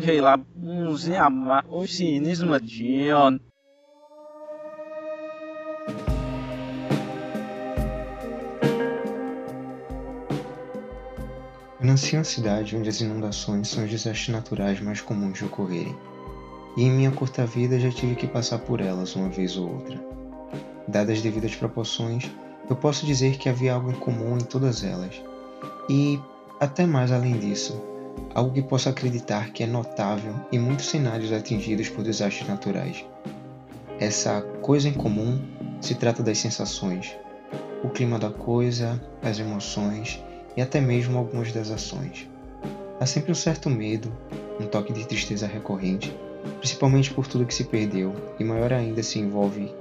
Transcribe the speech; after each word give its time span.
la 0.00 0.38
muzi 0.56 1.14
ama 1.14 1.64
usinismo 1.68 2.58
dion. 2.60 3.38
Eu 11.80 11.86
nasci 11.86 12.14
uma 12.14 12.24
cidade 12.24 12.76
onde 12.76 12.88
as 12.88 13.00
inundações 13.00 13.68
são 13.68 13.84
os 13.84 13.90
desastres 13.90 14.28
naturais 14.28 14.80
mais 14.80 15.00
comuns 15.00 15.38
de 15.38 15.44
ocorrerem. 15.44 15.96
E 16.76 16.82
em 16.82 16.90
minha 16.90 17.10
curta 17.10 17.46
vida 17.46 17.80
já 17.80 17.90
tive 17.90 18.14
que 18.14 18.26
passar 18.26 18.58
por 18.58 18.80
elas 18.80 19.16
uma 19.16 19.28
vez 19.28 19.56
ou 19.56 19.72
outra. 19.72 19.98
Dadas 20.86 21.16
as 21.16 21.22
devidas 21.22 21.54
proporções, 21.54 22.30
eu 22.68 22.76
posso 22.76 23.06
dizer 23.06 23.38
que 23.38 23.48
havia 23.48 23.74
algo 23.74 23.90
em 23.90 23.94
comum 23.94 24.36
em 24.36 24.44
todas 24.44 24.84
elas. 24.84 25.22
E, 25.88 26.20
até 26.60 26.86
mais 26.86 27.10
além 27.10 27.38
disso, 27.38 27.80
algo 28.34 28.52
que 28.52 28.62
posso 28.62 28.88
acreditar 28.88 29.50
que 29.50 29.62
é 29.62 29.66
notável 29.66 30.34
em 30.52 30.58
muitos 30.58 30.86
cenários 30.86 31.32
atingidos 31.32 31.88
por 31.88 32.04
desastres 32.04 32.48
naturais. 32.48 33.04
Essa 33.98 34.40
coisa 34.62 34.88
em 34.88 34.92
comum 34.92 35.38
se 35.80 35.94
trata 35.94 36.22
das 36.22 36.38
sensações, 36.38 37.14
o 37.82 37.88
clima 37.88 38.18
da 38.18 38.30
coisa, 38.30 39.00
as 39.22 39.38
emoções 39.38 40.22
e 40.56 40.62
até 40.62 40.80
mesmo 40.80 41.18
algumas 41.18 41.52
das 41.52 41.70
ações. 41.70 42.28
Há 42.98 43.06
sempre 43.06 43.32
um 43.32 43.34
certo 43.34 43.70
medo, 43.70 44.12
um 44.60 44.66
toque 44.66 44.92
de 44.92 45.06
tristeza 45.06 45.46
recorrente, 45.46 46.14
principalmente 46.58 47.12
por 47.12 47.26
tudo 47.26 47.46
que 47.46 47.54
se 47.54 47.64
perdeu, 47.64 48.14
e 48.38 48.44
maior 48.44 48.72
ainda 48.72 49.02
se 49.02 49.18
envolve 49.18 49.72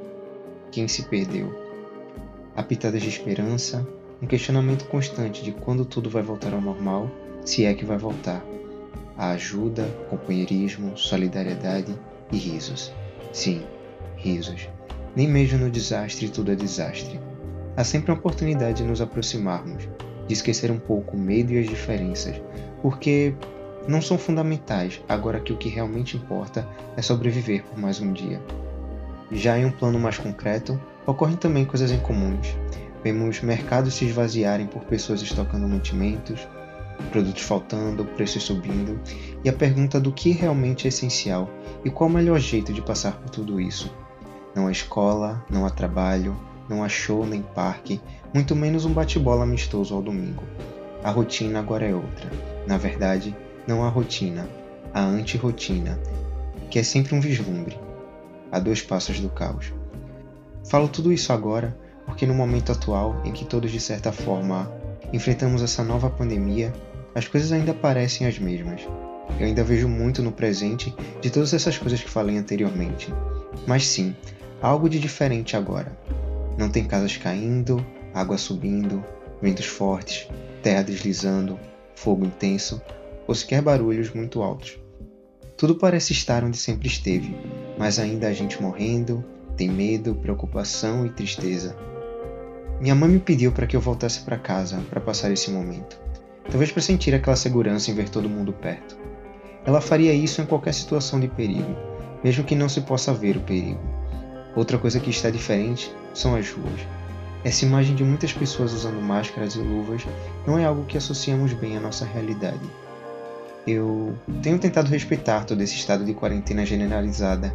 quem 0.72 0.88
se 0.88 1.03
perdeu. 1.03 1.53
Há 2.56 2.64
pitadas 2.64 3.02
de 3.02 3.09
esperança, 3.09 3.86
um 4.22 4.28
questionamento 4.28 4.86
constante 4.86 5.44
de 5.44 5.52
quando 5.52 5.86
tudo 5.86 6.09
vai 6.09 6.22
voltar 6.22 6.53
ao 6.53 6.62
normal, 6.62 7.09
se 7.45 7.66
é 7.66 7.73
que 7.73 7.86
vai 7.86 7.98
voltar. 7.98 8.44
Há 9.18 9.32
ajuda, 9.32 9.84
companheirismo, 10.09 10.98
solidariedade 10.98 11.94
e 12.31 12.38
risos. 12.38 12.94
Sim, 13.34 13.64
risos. 14.16 14.70
Nem 15.16 15.28
mesmo 15.28 15.59
no 15.59 15.70
desastre 15.70 16.30
tudo 16.30 16.52
é 16.52 16.56
desastre. 16.56 17.20
Há 17.76 17.84
sempre 17.84 18.12
uma 18.12 18.18
oportunidade 18.18 18.78
de 18.78 18.84
nos 18.84 19.02
aproximarmos, 19.02 19.88
de 20.28 20.34
esquecer 20.34 20.72
um 20.72 20.80
pouco 20.80 21.16
o 21.18 21.20
medo 21.20 21.52
e 21.52 21.59
as 21.59 21.68
diferenças, 21.68 22.42
porque 22.81 23.34
não 23.88 24.02
são 24.02 24.18
fundamentais, 24.18 25.02
agora 25.09 25.40
que 25.40 25.52
o 25.52 25.58
que 25.58 25.70
realmente 25.70 26.16
importa 26.16 26.68
é 26.96 27.02
sobreviver 27.02 27.64
por 27.64 27.78
mais 27.80 28.00
um 28.00 28.14
dia. 28.14 28.42
Já 29.31 29.58
em 29.58 29.66
um 29.66 29.72
plano 29.72 30.00
mais 30.00 30.18
concreto, 30.18 30.80
ocorrem 31.06 31.36
também 31.36 31.66
coisas 31.66 31.92
incomuns. 31.92 32.56
Vemos 33.03 33.42
mercados 33.42 33.94
se 33.94 34.06
esvaziarem 34.06 34.68
por 34.68 34.84
pessoas 34.84 35.22
estocando 35.22 35.68
mantimentos, 35.68 36.48
produtos 37.11 37.42
faltando, 37.42 38.05
preços 38.05 38.44
subindo, 38.44 39.00
e 39.44 39.50
a 39.50 39.53
pergunta 39.53 40.00
do 40.00 40.11
que 40.11 40.31
realmente 40.31 40.86
é 40.86 40.89
essencial 40.89 41.50
e 41.83 41.89
qual 41.89 42.09
o 42.09 42.14
melhor 42.14 42.39
jeito 42.39 42.73
de 42.73 42.81
passar 42.81 43.14
por 43.14 43.30
tudo 43.30 43.59
isso. 43.59 43.91
Não 44.56 44.67
há 44.67 44.72
escola, 44.72 45.44
não 45.50 45.66
há 45.66 45.69
trabalho, 45.69 46.38
não 46.67 46.83
há 46.83 46.89
show 46.89 47.25
nem 47.25 47.41
parque, 47.41 48.02
muito 48.33 48.56
menos 48.56 48.86
um 48.86 48.94
bate-bola 48.94 49.44
amistoso 49.44 49.95
ao 49.95 50.02
domingo. 50.02 50.44
A 51.03 51.11
rotina 51.11 51.59
agora 51.59 51.86
é 51.86 51.95
outra. 51.95 52.30
Na 52.67 52.78
verdade, 52.78 53.36
não 53.67 53.84
há 53.84 53.89
rotina, 53.89 54.50
há 54.94 55.02
anti-rotina, 55.02 56.00
que 56.69 56.78
é 56.78 56.84
sempre 56.84 57.16
um 57.16 57.22
vislumbre, 57.22 57.80
a 58.52 58.59
dois 58.59 58.81
passos 58.81 59.19
do 59.19 59.30
caos. 59.30 59.73
Falo 60.66 60.88
tudo 60.88 61.11
isso 61.11 61.31
agora 61.31 61.75
porque 62.09 62.25
no 62.25 62.34
momento 62.34 62.72
atual, 62.72 63.22
em 63.23 63.31
que 63.31 63.45
todos 63.45 63.72
de 63.72 63.79
certa 63.79 64.12
forma 64.12 64.72
enfrentamos 65.13 65.62
essa 65.62 65.84
nova 65.84 66.09
pandemia, 66.09 66.74
as 67.19 67.28
coisas 67.28 67.52
ainda 67.52 67.74
parecem 67.74 68.25
as 68.25 68.40
mesmas. 68.40 68.81
Eu 69.38 69.46
ainda 69.46 69.62
vejo 69.62 69.90
muito 69.90 70.24
no 70.24 70.31
presente 70.31 70.96
de 71.19 71.30
todas 71.30 71.53
essas 71.53 71.78
coisas 71.78 72.02
que 72.02 72.09
falei 72.09 72.38
anteriormente. 72.38 73.13
Mas 73.68 73.85
sim, 73.85 74.16
algo 74.62 74.90
de 74.90 75.00
diferente 75.00 75.57
agora. 75.57 75.91
Não 76.57 76.69
tem 76.69 76.85
casas 76.85 77.18
caindo, 77.18 77.85
água 78.13 78.38
subindo, 78.38 79.03
ventos 79.41 79.66
fortes, 79.66 80.30
terra 80.63 80.81
deslizando, 80.81 81.59
fogo 81.94 82.25
intenso 82.25 82.81
ou 83.28 83.36
sequer 83.36 83.62
barulhos 83.62 84.13
muito 84.13 84.41
altos. 84.41 84.80
Tudo 85.57 85.75
parece 85.75 86.13
estar 86.13 86.46
onde 86.46 86.57
sempre 86.57 86.88
esteve, 86.88 87.36
mas 87.78 88.00
ainda 88.00 88.30
há 88.30 88.34
gente 88.34 88.62
morrendo, 88.62 89.25
tem 89.57 89.68
medo, 89.68 90.16
preocupação 90.16 91.06
e 91.06 91.09
tristeza. 91.09 91.75
Minha 92.80 92.96
mãe 92.96 93.09
me 93.09 93.19
pediu 93.19 93.51
para 93.51 93.68
que 93.68 93.75
eu 93.75 93.81
voltasse 93.81 94.22
para 94.22 94.38
casa 94.38 94.81
para 94.90 95.01
passar 95.01 95.30
esse 95.31 95.51
momento, 95.51 96.00
talvez 96.50 96.72
para 96.72 96.82
sentir 96.82 97.14
aquela 97.14 97.36
segurança 97.36 97.92
em 97.92 97.94
ver 97.94 98.10
todo 98.10 98.30
mundo 98.30 98.54
perto. 98.54 98.98
Ela 99.66 99.82
faria 99.82 100.14
isso 100.14 100.42
em 100.42 100.46
qualquer 100.46 100.74
situação 100.74 101.20
de 101.20 101.28
perigo, 101.28 101.76
mesmo 102.24 102.44
que 102.44 102.56
não 102.56 102.70
se 102.70 102.82
possa 102.82 103.14
ver 103.14 103.38
o 103.38 103.42
perigo. 103.42 103.80
Outra 104.56 104.78
coisa 104.78 105.00
que 105.00 105.10
está 105.10 105.30
diferente 105.30 105.94
são 106.14 106.36
as 106.36 106.50
ruas. 106.50 106.82
Essa 107.44 107.66
imagem 107.66 107.96
de 107.96 108.04
muitas 108.04 108.34
pessoas 108.34 108.74
usando 108.74 109.02
máscaras 109.02 109.56
e 109.56 109.60
luvas 109.60 110.06
não 110.46 110.58
é 110.58 110.66
algo 110.66 110.86
que 110.86 110.98
associamos 110.98 111.54
bem 111.54 111.78
à 111.78 111.80
nossa 111.80 112.04
realidade. 112.04 112.60
Eu 113.66 114.18
tenho 114.42 114.58
tentado 114.58 114.90
respeitar 114.90 115.46
todo 115.46 115.62
esse 115.62 115.76
estado 115.76 116.04
de 116.04 116.14
quarentena 116.14 116.66
generalizada 116.66 117.54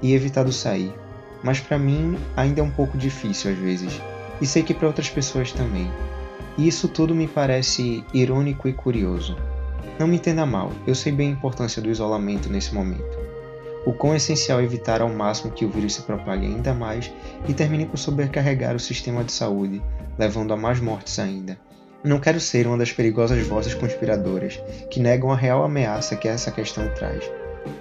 e 0.00 0.14
evitado 0.14 0.52
sair, 0.52 0.94
mas 1.42 1.60
para 1.60 1.78
mim 1.78 2.16
ainda 2.36 2.60
é 2.60 2.64
um 2.64 2.70
pouco 2.70 2.96
difícil 2.96 3.50
às 3.50 3.58
vezes, 3.58 4.00
e 4.40 4.46
sei 4.46 4.62
que 4.62 4.72
para 4.72 4.86
outras 4.86 5.10
pessoas 5.10 5.52
também. 5.52 5.90
E 6.58 6.68
isso 6.68 6.88
tudo 6.88 7.14
me 7.14 7.26
parece 7.26 8.04
irônico 8.12 8.68
e 8.68 8.74
curioso. 8.74 9.36
Não 9.98 10.06
me 10.06 10.16
entenda 10.16 10.44
mal, 10.44 10.70
eu 10.86 10.94
sei 10.94 11.12
bem 11.12 11.28
a 11.28 11.32
importância 11.32 11.80
do 11.80 11.90
isolamento 11.90 12.50
nesse 12.50 12.74
momento 12.74 13.28
o 13.88 13.92
quão 13.94 14.14
essencial 14.14 14.60
é 14.60 14.64
evitar 14.64 15.00
ao 15.00 15.08
máximo 15.08 15.50
que 15.50 15.64
o 15.64 15.70
vírus 15.70 15.94
se 15.94 16.02
propague 16.02 16.44
ainda 16.44 16.74
mais 16.74 17.10
e 17.48 17.54
termine 17.54 17.86
por 17.86 17.96
sobrecarregar 17.96 18.76
o 18.76 18.78
sistema 18.78 19.24
de 19.24 19.32
saúde, 19.32 19.82
levando 20.18 20.52
a 20.52 20.56
mais 20.58 20.78
mortes 20.78 21.18
ainda. 21.18 21.58
Não 22.04 22.20
quero 22.20 22.38
ser 22.38 22.66
uma 22.66 22.76
das 22.76 22.92
perigosas 22.92 23.44
vozes 23.46 23.72
conspiradoras 23.72 24.60
que 24.90 25.00
negam 25.00 25.32
a 25.32 25.36
real 25.36 25.64
ameaça 25.64 26.16
que 26.16 26.28
essa 26.28 26.50
questão 26.50 26.86
traz, 26.94 27.24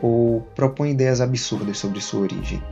ou 0.01 0.47
propõem 0.55 0.91
ideias 0.91 1.19
absurdas 1.19 1.77
sobre 1.77 1.99
sua 1.99 2.21
origem. 2.21 2.63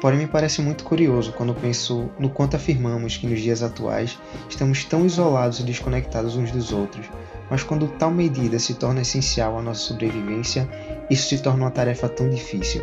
Porém, 0.00 0.18
me 0.18 0.26
parece 0.26 0.62
muito 0.62 0.84
curioso 0.84 1.32
quando 1.32 1.54
penso 1.54 2.10
no 2.18 2.30
quanto 2.30 2.56
afirmamos 2.56 3.16
que 3.16 3.26
nos 3.26 3.40
dias 3.40 3.62
atuais 3.62 4.18
estamos 4.48 4.84
tão 4.84 5.04
isolados 5.04 5.60
e 5.60 5.62
desconectados 5.62 6.36
uns 6.36 6.50
dos 6.50 6.72
outros, 6.72 7.06
mas 7.50 7.62
quando 7.62 7.88
tal 7.88 8.10
medida 8.10 8.58
se 8.58 8.74
torna 8.74 9.02
essencial 9.02 9.58
à 9.58 9.62
nossa 9.62 9.80
sobrevivência, 9.80 10.68
isso 11.10 11.28
se 11.28 11.42
torna 11.42 11.64
uma 11.64 11.70
tarefa 11.70 12.08
tão 12.08 12.30
difícil. 12.30 12.82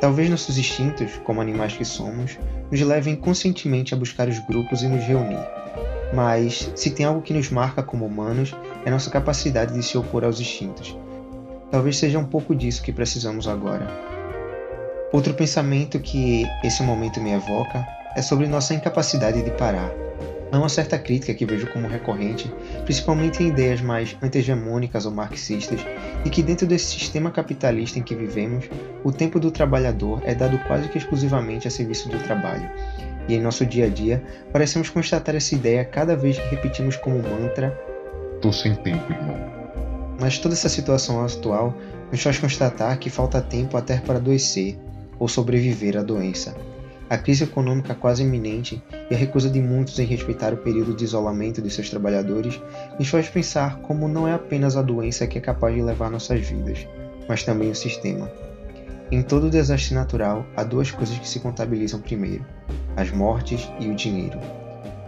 Talvez 0.00 0.28
nossos 0.28 0.58
instintos, 0.58 1.12
como 1.24 1.40
animais 1.40 1.74
que 1.74 1.84
somos, 1.84 2.38
nos 2.70 2.80
levem 2.80 3.14
conscientemente 3.14 3.94
a 3.94 3.96
buscar 3.96 4.28
os 4.28 4.38
grupos 4.40 4.82
e 4.82 4.88
nos 4.88 5.04
reunir. 5.04 5.46
Mas, 6.12 6.70
se 6.74 6.90
tem 6.90 7.06
algo 7.06 7.22
que 7.22 7.32
nos 7.32 7.50
marca 7.50 7.82
como 7.82 8.06
humanos, 8.06 8.54
é 8.84 8.90
nossa 8.90 9.10
capacidade 9.10 9.74
de 9.74 9.82
se 9.82 9.96
opor 9.96 10.24
aos 10.24 10.40
instintos. 10.40 10.96
Talvez 11.70 11.98
seja 11.98 12.18
um 12.18 12.24
pouco 12.24 12.54
disso 12.54 12.82
que 12.82 12.92
precisamos 12.92 13.48
agora. 13.48 14.15
Outro 15.12 15.34
pensamento 15.34 16.00
que 16.00 16.44
esse 16.64 16.82
momento 16.82 17.20
me 17.20 17.32
evoca 17.32 17.86
é 18.16 18.22
sobre 18.22 18.46
nossa 18.46 18.74
incapacidade 18.74 19.42
de 19.42 19.50
parar 19.52 19.90
Há 20.52 20.58
uma 20.58 20.68
certa 20.68 20.96
crítica 20.96 21.34
que 21.34 21.44
vejo 21.44 21.66
como 21.72 21.88
recorrente, 21.88 22.52
principalmente 22.84 23.42
em 23.42 23.48
ideias 23.48 23.80
mais 23.80 24.16
anti-hegemônicas 24.22 25.04
ou 25.04 25.10
marxistas, 25.10 25.80
de 26.22 26.30
que 26.30 26.42
dentro 26.42 26.66
desse 26.66 26.86
sistema 26.86 27.32
capitalista 27.32 27.98
em 27.98 28.02
que 28.02 28.14
vivemos, 28.14 28.66
o 29.02 29.10
tempo 29.10 29.40
do 29.40 29.50
trabalhador 29.50 30.22
é 30.24 30.34
dado 30.34 30.58
quase 30.60 30.88
que 30.88 30.98
exclusivamente 30.98 31.66
a 31.66 31.70
serviço 31.70 32.08
do 32.08 32.18
trabalho. 32.20 32.70
E 33.28 33.34
em 33.34 33.40
nosso 33.40 33.66
dia 33.66 33.86
a 33.86 33.88
dia, 33.88 34.22
parecemos 34.52 34.88
constatar 34.88 35.34
essa 35.34 35.54
ideia 35.54 35.84
cada 35.84 36.16
vez 36.16 36.38
que 36.38 36.48
repetimos 36.48 36.96
como 36.96 37.18
mantra: 37.18 37.76
Tô 38.40 38.52
sem 38.52 38.76
tempo, 38.76 39.12
irmão. 39.12 39.36
Mas 40.20 40.38
toda 40.38 40.54
essa 40.54 40.68
situação 40.68 41.24
atual 41.24 41.74
nos 42.10 42.22
faz 42.22 42.38
constatar 42.38 42.98
que 42.98 43.10
falta 43.10 43.42
tempo 43.42 43.76
até 43.76 43.98
para 43.98 44.16
adoecer 44.16 44.78
ou 45.18 45.28
sobreviver 45.28 45.96
à 45.96 46.02
doença 46.02 46.54
a 47.08 47.16
crise 47.16 47.44
econômica 47.44 47.94
quase 47.94 48.22
iminente 48.24 48.82
e 49.08 49.14
a 49.14 49.16
recusa 49.16 49.48
de 49.48 49.60
muitos 49.60 49.98
em 49.98 50.04
respeitar 50.04 50.52
o 50.52 50.56
período 50.56 50.92
de 50.92 51.04
isolamento 51.04 51.62
de 51.62 51.70
seus 51.70 51.88
trabalhadores 51.88 52.60
nos 52.98 53.08
faz 53.08 53.28
pensar 53.28 53.78
como 53.78 54.08
não 54.08 54.26
é 54.26 54.32
apenas 54.32 54.76
a 54.76 54.82
doença 54.82 55.26
que 55.26 55.38
é 55.38 55.40
capaz 55.40 55.74
de 55.74 55.82
levar 55.82 56.10
nossas 56.10 56.40
vidas, 56.40 56.86
mas 57.28 57.44
também 57.44 57.70
o 57.70 57.76
sistema. 57.76 58.30
Em 59.10 59.22
todo 59.22 59.50
desastre 59.50 59.94
natural, 59.94 60.44
há 60.56 60.64
duas 60.64 60.90
coisas 60.90 61.16
que 61.16 61.28
se 61.28 61.38
contabilizam 61.38 62.00
primeiro: 62.00 62.44
as 62.96 63.12
mortes 63.12 63.70
e 63.78 63.88
o 63.88 63.94
dinheiro. 63.94 64.40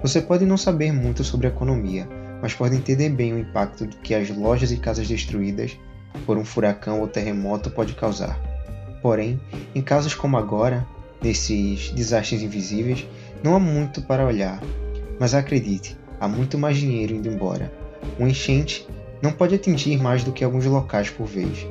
Você 0.01 0.23
pode 0.23 0.47
não 0.47 0.57
saber 0.57 0.93
muito 0.93 1.25
sobre 1.25 1.49
economia, 1.49 2.09
mas 2.41 2.55
pode 2.55 2.77
entender 2.77 3.09
bem 3.09 3.33
o 3.33 3.39
impacto 3.41 3.89
que 3.89 4.15
as 4.15 4.31
lojas 4.31 4.71
e 4.71 4.77
casas 4.77 5.09
destruídas 5.09 5.77
por 6.25 6.39
um 6.39 6.45
furacão 6.45 7.01
ou 7.01 7.09
terremoto 7.09 7.73
pode 7.73 7.95
causar. 7.95 8.48
Porém, 9.03 9.41
em 9.75 9.83
casos 9.83 10.15
como 10.15 10.37
agora, 10.37 10.87
desses 11.21 11.91
desastres 11.91 12.43
invisíveis, 12.43 13.07
não 13.43 13.55
há 13.55 13.61
muito 13.61 14.03
para 14.03 14.27
olhar. 14.27 14.61
Mas 15.19 15.35
acredite, 15.35 15.97
há 16.21 16.29
muito 16.29 16.59
mais 16.59 16.77
dinheiro 16.77 17.15
indo 17.15 17.29
embora. 17.29 17.73
Um 18.19 18.27
enchente 18.27 18.87
não 19.23 19.33
pode 19.33 19.55
atingir 19.55 19.97
mais 19.99 20.23
do 20.23 20.33
que 20.33 20.45
alguns 20.45 20.65
locais 20.65 21.11
por 21.11 21.27
vez. 21.27 21.67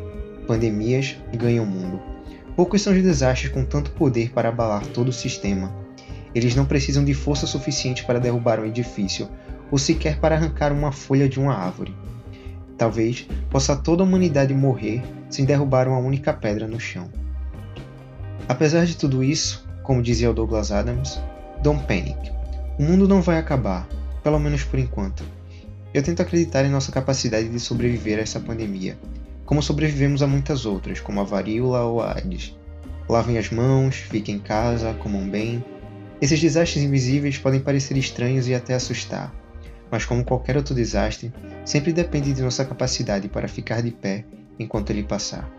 pandemias 0.45 1.15
ganham 1.33 1.63
o 1.63 1.67
mundo. 1.67 1.99
Poucos 2.55 2.81
são 2.81 2.93
os 2.93 3.03
desastres 3.03 3.51
com 3.51 3.63
tanto 3.63 3.91
poder 3.91 4.31
para 4.31 4.49
abalar 4.49 4.85
todo 4.87 5.09
o 5.09 5.13
sistema. 5.13 5.71
Eles 6.33 6.55
não 6.55 6.65
precisam 6.65 7.03
de 7.03 7.13
força 7.13 7.45
suficiente 7.45 8.03
para 8.03 8.19
derrubar 8.19 8.59
um 8.59 8.65
edifício, 8.65 9.29
ou 9.71 9.77
sequer 9.77 10.19
para 10.19 10.35
arrancar 10.35 10.71
uma 10.71 10.91
folha 10.91 11.27
de 11.27 11.39
uma 11.39 11.53
árvore. 11.53 11.93
Talvez 12.77 13.27
possa 13.49 13.75
toda 13.75 14.03
a 14.03 14.05
humanidade 14.05 14.53
morrer 14.53 15.03
sem 15.29 15.45
derrubar 15.45 15.87
uma 15.87 15.97
única 15.97 16.31
pedra 16.31 16.67
no 16.67 16.79
chão. 16.79 17.09
Apesar 18.47 18.85
de 18.85 18.95
tudo 18.95 19.23
isso, 19.23 19.67
como 19.83 20.01
dizia 20.01 20.29
o 20.29 20.33
Douglas 20.33 20.71
Adams, 20.71 21.19
don't 21.63 21.83
panic. 21.85 22.31
O 22.77 22.83
mundo 22.83 23.07
não 23.07 23.21
vai 23.21 23.39
acabar, 23.39 23.87
pelo 24.23 24.39
menos 24.39 24.63
por 24.63 24.77
enquanto. 24.77 25.23
Eu 25.93 26.03
tento 26.03 26.21
acreditar 26.21 26.63
em 26.63 26.69
nossa 26.69 26.91
capacidade 26.91 27.49
de 27.49 27.59
sobreviver 27.59 28.19
a 28.19 28.21
essa 28.21 28.39
pandemia, 28.39 28.97
como 29.45 29.63
sobrevivemos 29.63 30.21
a 30.21 30.27
muitas 30.27 30.65
outras, 30.65 30.99
como 30.99 31.19
a 31.19 31.23
varíola 31.23 31.83
ou 31.83 32.01
a 32.01 32.13
AIDS. 32.13 32.55
Lavem 33.09 33.37
as 33.37 33.49
mãos, 33.49 33.95
fiquem 33.95 34.35
em 34.35 34.39
casa, 34.39 34.93
comam 34.95 35.27
bem. 35.27 35.63
Esses 36.21 36.39
desastres 36.39 36.83
invisíveis 36.83 37.37
podem 37.37 37.59
parecer 37.59 37.97
estranhos 37.97 38.47
e 38.47 38.53
até 38.53 38.73
assustar, 38.73 39.33
mas 39.91 40.05
como 40.05 40.23
qualquer 40.23 40.57
outro 40.57 40.75
desastre, 40.75 41.33
sempre 41.65 41.93
depende 41.93 42.33
de 42.33 42.41
nossa 42.41 42.65
capacidade 42.65 43.27
para 43.27 43.47
ficar 43.47 43.81
de 43.81 43.91
pé 43.91 44.25
enquanto 44.59 44.89
ele 44.89 45.03
passar. 45.03 45.49